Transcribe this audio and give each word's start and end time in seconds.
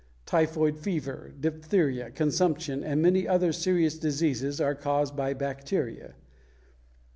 Typhoid 0.25 0.79
fever, 0.79 1.31
diphtheria, 1.39 2.09
consumption, 2.09 2.83
and 2.83 3.03
many 3.03 3.27
other 3.27 3.53
serious 3.53 3.99
diseases 3.99 4.59
are 4.59 4.73
caused 4.73 5.15
by 5.15 5.31
bacteria. 5.31 6.15